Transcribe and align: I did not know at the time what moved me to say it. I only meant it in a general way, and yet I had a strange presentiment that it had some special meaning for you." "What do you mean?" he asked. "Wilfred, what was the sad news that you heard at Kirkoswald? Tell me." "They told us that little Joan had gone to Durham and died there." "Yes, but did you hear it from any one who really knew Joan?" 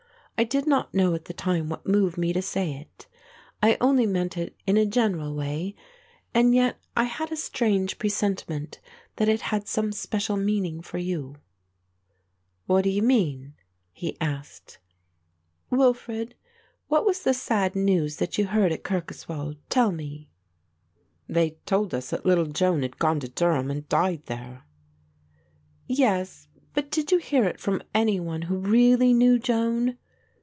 I 0.37 0.43
did 0.43 0.65
not 0.65 0.91
know 0.91 1.13
at 1.13 1.25
the 1.25 1.35
time 1.35 1.69
what 1.69 1.85
moved 1.85 2.17
me 2.17 2.33
to 2.33 2.41
say 2.41 2.71
it. 2.73 3.05
I 3.61 3.77
only 3.79 4.07
meant 4.07 4.37
it 4.37 4.55
in 4.65 4.75
a 4.75 4.87
general 4.87 5.35
way, 5.35 5.75
and 6.33 6.55
yet 6.55 6.79
I 6.97 7.03
had 7.03 7.31
a 7.31 7.35
strange 7.35 7.99
presentiment 7.99 8.79
that 9.17 9.29
it 9.29 9.41
had 9.41 9.67
some 9.67 9.91
special 9.91 10.37
meaning 10.37 10.81
for 10.81 10.97
you." 10.97 11.35
"What 12.65 12.85
do 12.85 12.89
you 12.89 13.03
mean?" 13.03 13.53
he 13.93 14.17
asked. 14.19 14.79
"Wilfred, 15.69 16.33
what 16.87 17.05
was 17.05 17.21
the 17.21 17.35
sad 17.35 17.75
news 17.75 18.15
that 18.17 18.39
you 18.39 18.47
heard 18.47 18.71
at 18.71 18.81
Kirkoswald? 18.83 19.57
Tell 19.69 19.91
me." 19.91 20.27
"They 21.29 21.51
told 21.67 21.93
us 21.93 22.09
that 22.09 22.25
little 22.25 22.47
Joan 22.47 22.81
had 22.81 22.97
gone 22.97 23.19
to 23.19 23.29
Durham 23.29 23.69
and 23.69 23.87
died 23.87 24.23
there." 24.25 24.63
"Yes, 25.87 26.47
but 26.73 26.89
did 26.89 27.11
you 27.11 27.19
hear 27.19 27.45
it 27.45 27.59
from 27.59 27.83
any 27.93 28.19
one 28.19 28.41
who 28.41 28.57
really 28.57 29.13
knew 29.13 29.37
Joan?" 29.37 29.99